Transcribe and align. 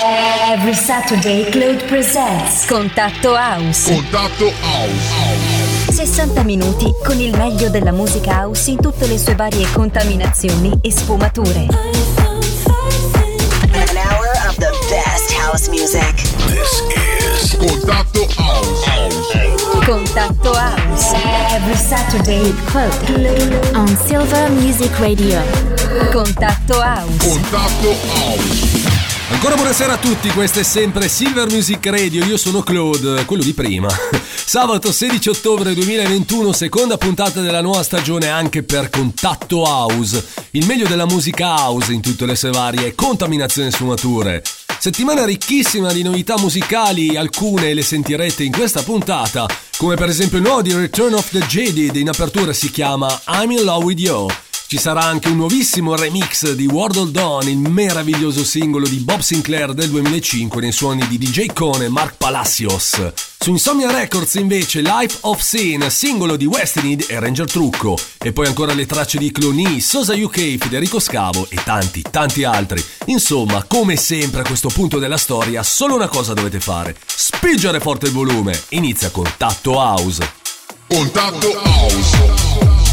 Every 0.00 0.74
Saturday 0.74 1.50
Claude 1.50 1.82
presents 1.88 2.66
Contatto 2.66 3.34
House. 3.34 3.92
Contatto 3.92 4.44
House. 4.62 5.90
60 5.92 6.44
minuti 6.44 6.92
con 7.04 7.18
il 7.18 7.36
meglio 7.36 7.68
della 7.68 7.90
musica 7.90 8.42
house 8.44 8.70
in 8.70 8.80
tutte 8.80 9.08
le 9.08 9.18
sue 9.18 9.34
varie 9.34 9.66
contaminazioni 9.72 10.78
e 10.82 10.92
sfumature. 10.92 11.66
An 13.72 13.96
hour 13.96 14.30
of 14.46 14.54
the 14.58 14.70
best 14.88 15.32
house 15.32 15.68
music. 15.68 16.14
This 16.46 16.84
is 16.94 17.56
Contatto 17.56 18.24
House. 18.36 19.84
Contatto 19.84 20.52
House 20.52 21.12
Every 21.50 21.74
Saturday 21.74 22.42
with 22.42 22.64
Claude 22.66 23.74
on 23.74 23.88
Silver 24.06 24.48
Music 24.50 24.96
Radio. 25.00 25.42
Contatto 26.12 26.80
House. 26.80 27.26
Contatto 27.26 27.96
House. 28.14 28.97
Ancora 29.30 29.56
buonasera 29.56 29.92
a 29.92 29.98
tutti, 29.98 30.30
questa 30.30 30.60
è 30.60 30.62
sempre 30.62 31.06
Silver 31.06 31.50
Music 31.50 31.84
Radio, 31.84 32.24
io 32.24 32.38
sono 32.38 32.62
Claude, 32.62 33.26
quello 33.26 33.42
di 33.42 33.52
prima. 33.52 33.86
Sabato 34.24 34.90
16 34.90 35.28
ottobre 35.28 35.74
2021, 35.74 36.52
seconda 36.52 36.96
puntata 36.96 37.42
della 37.42 37.60
nuova 37.60 37.82
stagione 37.82 38.28
anche 38.28 38.62
per 38.62 38.88
Contatto 38.88 39.58
House, 39.58 40.26
il 40.52 40.64
meglio 40.64 40.88
della 40.88 41.04
musica 41.04 41.46
house 41.46 41.92
in 41.92 42.00
tutte 42.00 42.24
le 42.24 42.36
sue 42.36 42.50
varie 42.50 42.94
contaminazioni 42.94 43.68
e 43.68 43.72
sfumature. 43.72 44.42
Settimana 44.78 45.26
ricchissima 45.26 45.92
di 45.92 46.02
novità 46.02 46.38
musicali, 46.38 47.16
alcune 47.16 47.74
le 47.74 47.82
sentirete 47.82 48.44
in 48.44 48.52
questa 48.52 48.82
puntata, 48.82 49.46
come 49.76 49.96
per 49.96 50.08
esempio 50.08 50.38
il 50.38 50.44
nuovo 50.44 50.62
di 50.62 50.72
Return 50.72 51.12
of 51.12 51.28
the 51.30 51.40
Jaded, 51.40 51.96
in 51.96 52.08
apertura 52.08 52.54
si 52.54 52.70
chiama 52.70 53.20
I'm 53.26 53.50
in 53.50 53.62
Love 53.62 53.84
with 53.84 54.00
You. 54.00 54.26
Ci 54.70 54.76
sarà 54.76 55.02
anche 55.02 55.28
un 55.28 55.36
nuovissimo 55.36 55.96
remix 55.96 56.52
di 56.52 56.66
World 56.66 56.96
of 56.96 57.08
Dawn, 57.08 57.48
il 57.48 57.56
meraviglioso 57.56 58.44
singolo 58.44 58.86
di 58.86 58.98
Bob 58.98 59.20
Sinclair 59.20 59.72
del 59.72 59.88
2005 59.88 60.60
nei 60.60 60.72
suoni 60.72 61.08
di 61.08 61.16
DJ 61.16 61.54
Cone 61.54 61.86
e 61.86 61.88
Mark 61.88 62.16
Palacios. 62.18 63.12
Su 63.38 63.48
Insomnia 63.48 63.90
Records 63.90 64.34
invece 64.34 64.82
Life 64.82 65.20
of 65.22 65.40
Sin, 65.40 65.86
singolo 65.88 66.36
di 66.36 66.44
Westinid 66.44 67.06
e 67.08 67.18
Ranger 67.18 67.50
Trucco. 67.50 67.96
E 68.18 68.34
poi 68.34 68.46
ancora 68.46 68.74
le 68.74 68.84
tracce 68.84 69.16
di 69.16 69.32
Cloney, 69.32 69.80
Sosa 69.80 70.12
UK, 70.12 70.58
Federico 70.58 71.00
Scavo 71.00 71.46
e 71.48 71.56
tanti, 71.64 72.02
tanti 72.02 72.44
altri. 72.44 72.84
Insomma, 73.06 73.64
come 73.66 73.96
sempre 73.96 74.42
a 74.42 74.44
questo 74.44 74.68
punto 74.68 74.98
della 74.98 75.16
storia, 75.16 75.62
solo 75.62 75.94
una 75.94 76.08
cosa 76.08 76.34
dovete 76.34 76.60
fare. 76.60 76.94
Spingere 77.06 77.80
forte 77.80 78.08
il 78.08 78.12
volume. 78.12 78.60
Inizia 78.72 79.08
con 79.08 79.24
Tatto 79.34 79.76
House. 79.76 80.30
Contatto 80.86 81.58
House. 81.64 82.87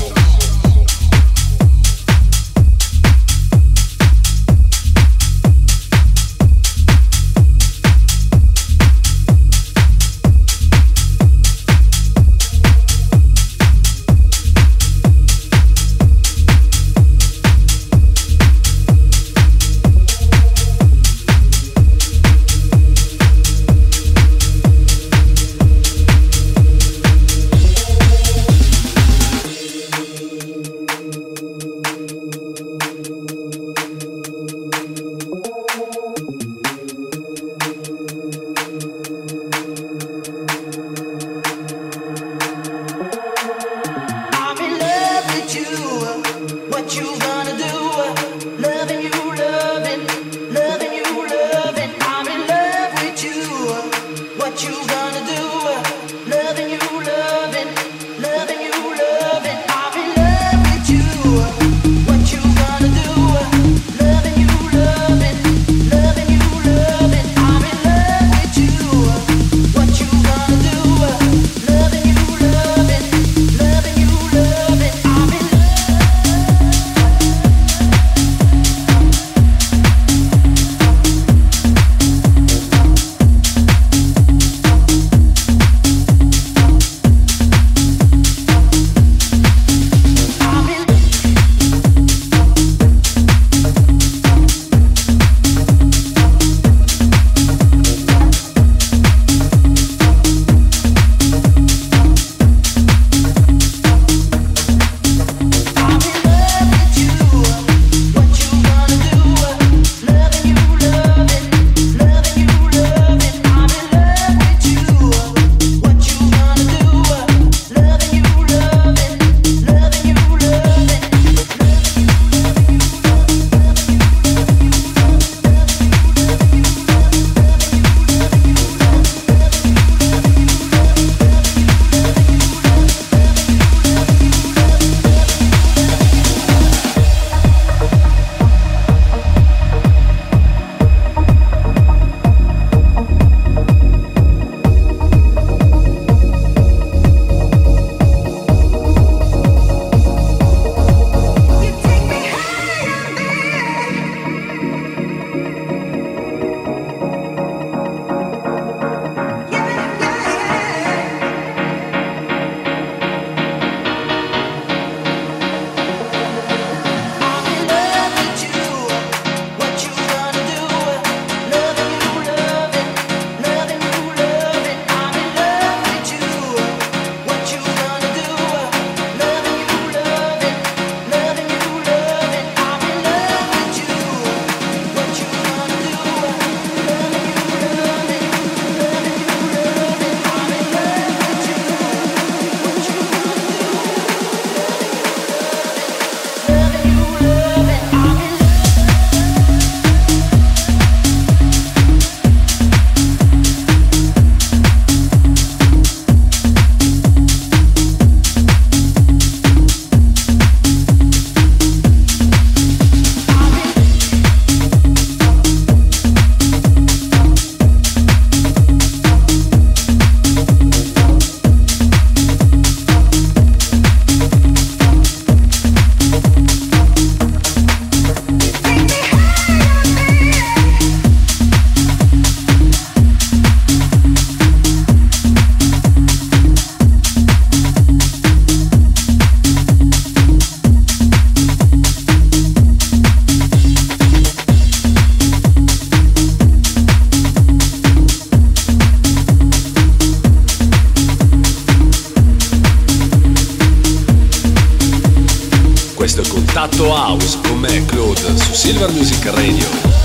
House 256.83 257.37
con 257.37 257.61
me, 257.61 257.85
Claude, 257.85 258.37
su 258.37 258.53
Silver 258.53 258.91
Music 258.91 259.25
Radio. 259.25 260.04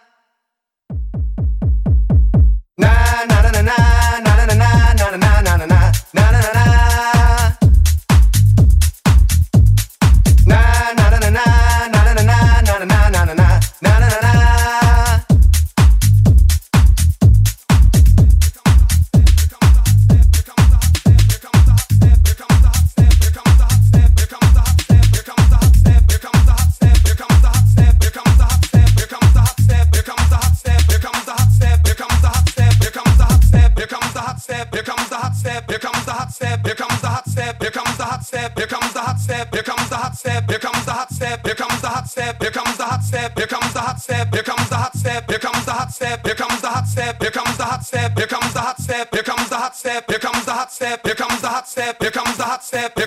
Here 52.01 52.09
comes 52.09 52.35
the 52.35 52.43
hot 52.43 52.63
step. 52.63 52.97
Here 52.97 53.05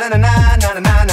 na 0.00 0.08
na 0.08 0.16
na 0.16 0.80
na 0.80 1.04
na 1.04 1.07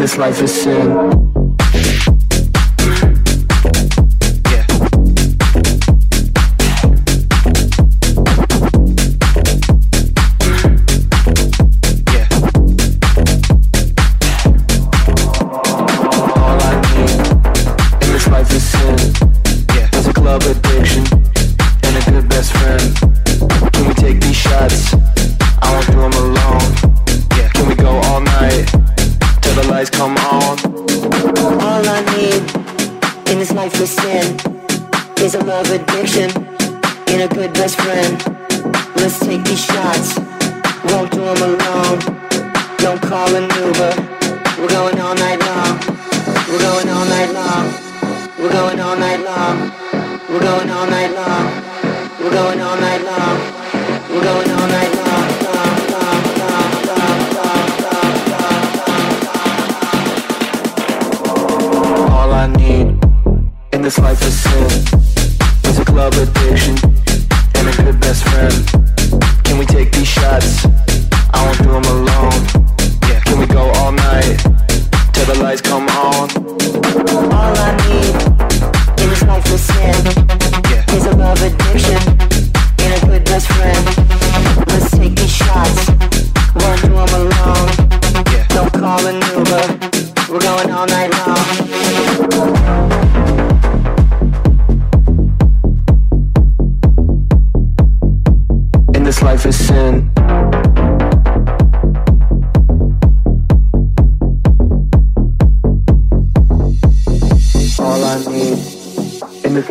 this 0.00 0.16
life 0.18 0.42
is 0.42 0.62
sin. 0.62 1.29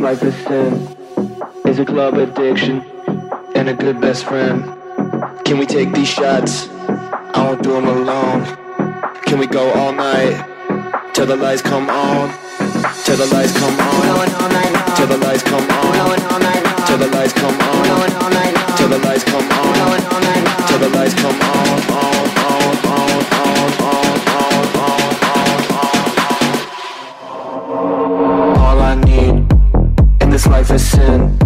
like 0.02 0.24
is 0.24 0.36
sin 0.46 0.96
is 1.66 1.80
a 1.80 1.86
club 1.86 2.14
addiction 2.14 2.82
and 3.54 3.68
a 3.68 3.74
good 3.74 4.00
best 4.00 4.24
friend. 4.24 4.64
Can 5.44 5.58
we 5.58 5.66
take 5.66 5.92
these 5.92 6.08
shots? 6.08 6.70
I 6.70 7.44
won't 7.46 7.62
do 7.64 7.74
them 7.74 7.86
alone. 7.86 8.46
Can 9.24 9.40
we 9.40 9.48
go 9.48 9.72
all 9.74 9.92
night 9.92 10.46
till 11.14 11.26
the 11.26 11.36
lights 11.36 11.62
come 11.62 11.90
on? 11.90 12.30
Till 13.04 13.18
the 13.18 13.26
lights 13.34 13.58
come 13.60 13.78
on. 13.80 14.96
Till 14.96 15.08
the 15.08 15.18
lights 15.18 15.44
come 15.44 15.70
on. 15.70 16.88
Till 16.88 16.98
the 16.98 17.08
lights 17.08 17.34
come 17.34 17.60
on. 17.60 18.78
Till 18.78 18.88
the 18.88 19.00
lights 19.00 19.24
come 19.26 19.52
on. 19.52 20.68
Till 20.68 20.80
the 20.80 20.90
lights 20.90 21.14
come 21.16 21.42
on. 21.42 21.69
life 30.60 30.72
is 30.72 30.92
sin. 30.92 31.39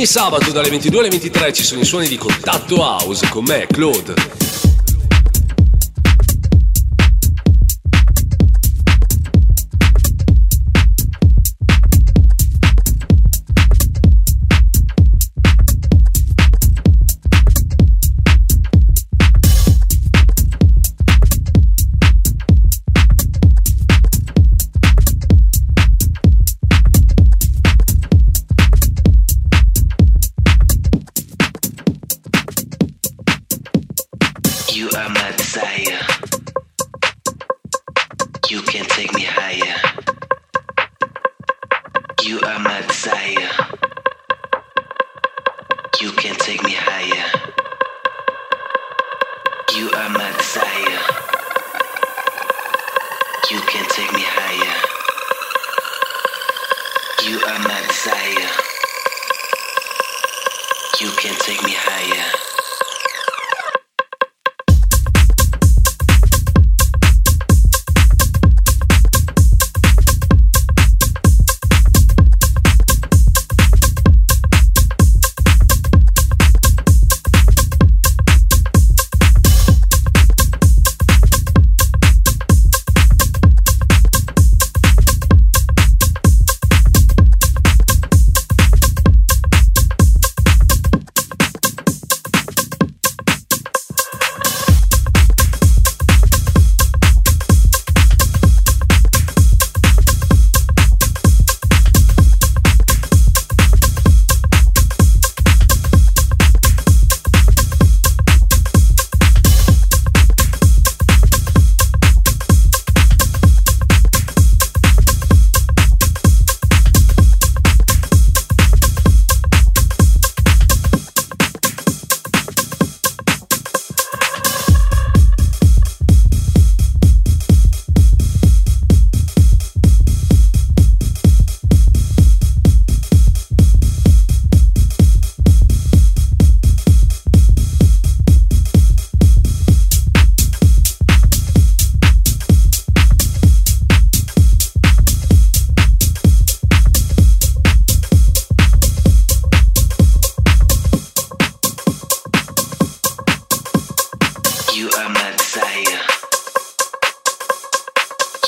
Ogni 0.00 0.08
sabato 0.08 0.50
dalle 0.50 0.70
22 0.70 0.98
alle 0.98 1.10
23 1.10 1.52
ci 1.52 1.62
sono 1.62 1.82
i 1.82 1.84
suoni 1.84 2.08
di 2.08 2.16
Contatto 2.16 2.76
House 2.76 3.28
con 3.28 3.44
me, 3.44 3.66
Claude. 3.66 4.39
You 46.10 46.16
can 46.16 46.34
take 46.34 46.60
me 46.64 46.72
higher. 46.76 47.30
You 49.76 49.90
are 49.92 50.10
my 50.10 50.32
desire. 50.38 51.02
You 53.48 53.60
can 53.60 53.88
take 53.90 54.12
me 54.12 54.24
higher. 54.26 54.76
You 57.30 57.36
are 57.38 57.58
my 57.60 57.80
desire. 57.86 58.50
You 61.00 61.10
can 61.16 61.38
take 61.38 61.62
me 61.62 61.74
higher. 61.76 62.39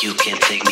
You 0.02 0.12
can't 0.14 0.40
take 0.40 0.66
me. 0.66 0.71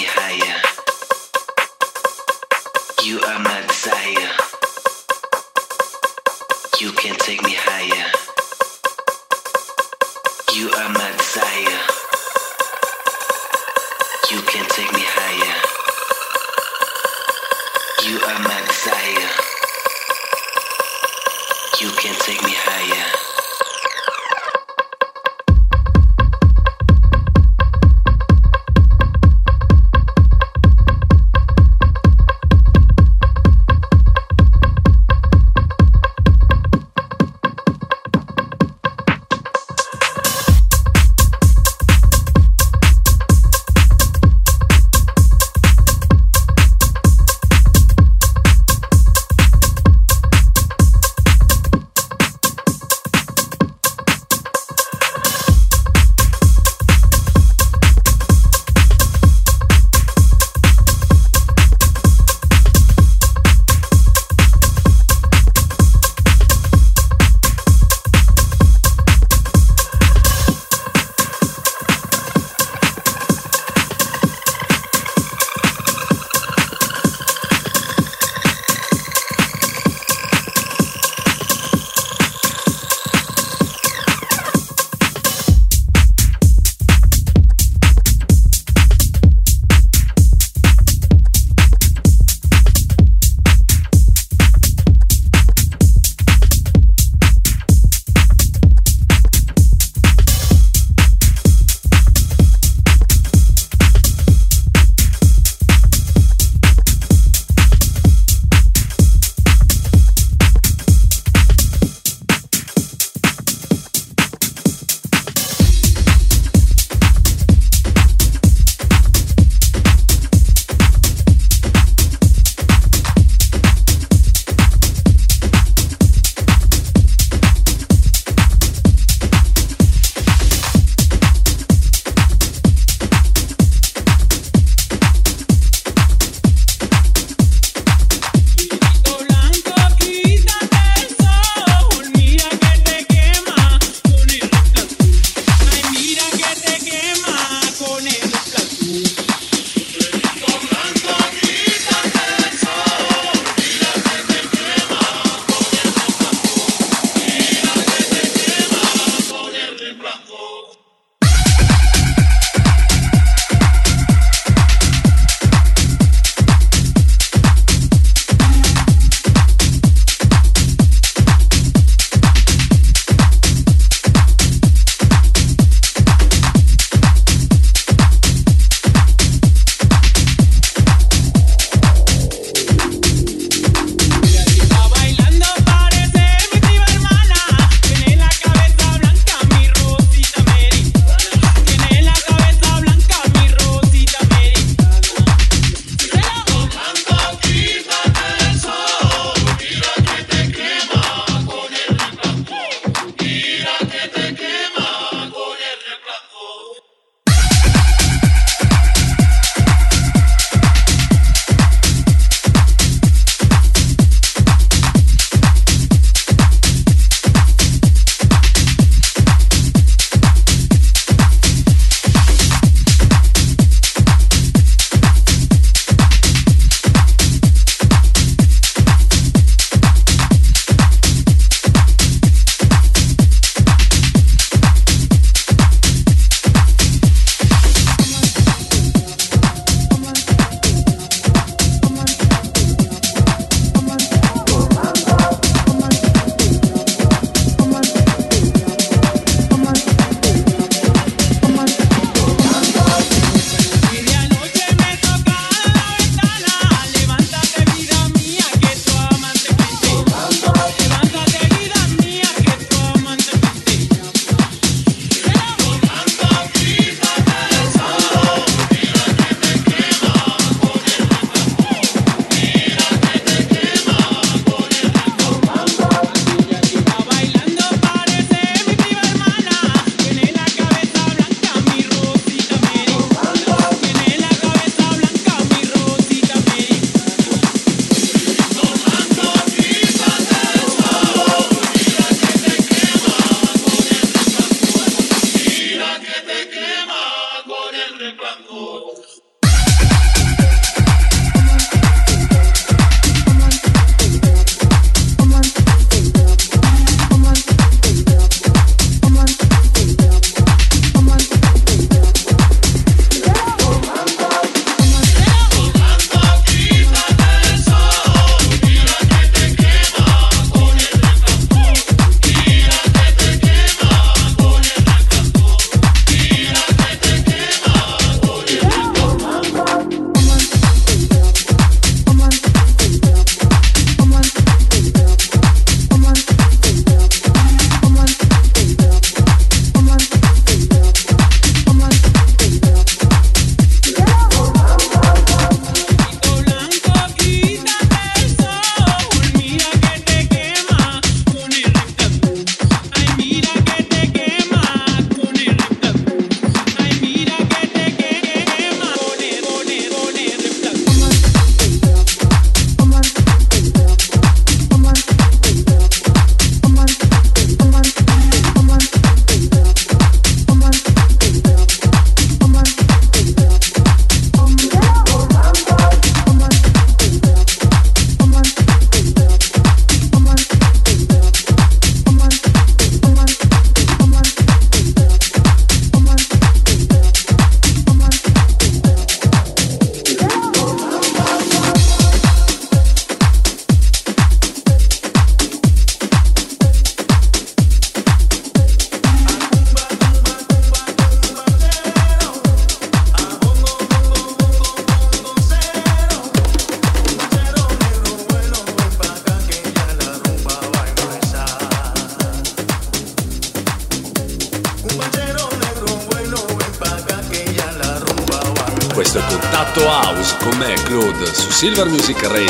Silver 421.60 421.90
Music 421.90 422.22
Radio. 422.22 422.49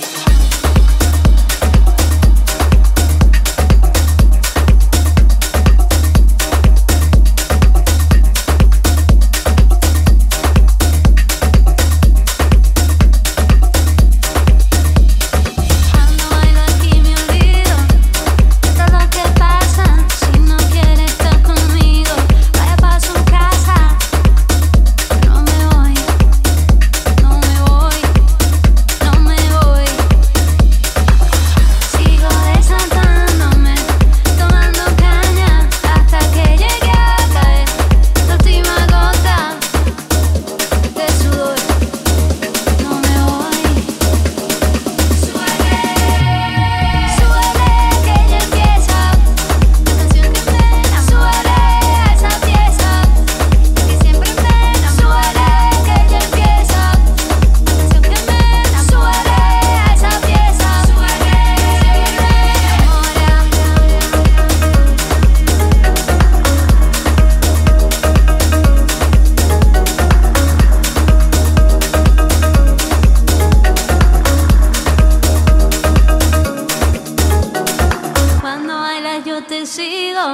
flow, 80.21 80.33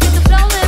hit 0.00 0.14
the 0.14 0.28
flow. 0.28 0.63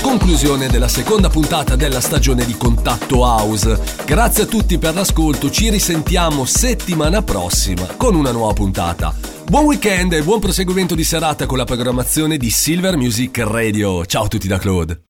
conclusione 0.00 0.68
della 0.68 0.88
seconda 0.88 1.28
puntata 1.28 1.76
della 1.76 2.00
stagione 2.00 2.44
di 2.44 2.56
Contatto 2.56 3.18
House. 3.18 3.78
Grazie 4.04 4.44
a 4.44 4.46
tutti 4.46 4.78
per 4.78 4.94
l'ascolto, 4.94 5.50
ci 5.50 5.70
risentiamo 5.70 6.44
settimana 6.44 7.22
prossima 7.22 7.86
con 7.96 8.14
una 8.14 8.32
nuova 8.32 8.52
puntata. 8.52 9.14
Buon 9.46 9.64
weekend 9.64 10.12
e 10.12 10.22
buon 10.22 10.40
proseguimento 10.40 10.94
di 10.94 11.04
serata 11.04 11.46
con 11.46 11.58
la 11.58 11.64
programmazione 11.64 12.36
di 12.36 12.50
Silver 12.50 12.96
Music 12.96 13.38
Radio. 13.38 14.06
Ciao 14.06 14.24
a 14.24 14.28
tutti 14.28 14.48
da 14.48 14.58
Claude. 14.58 15.09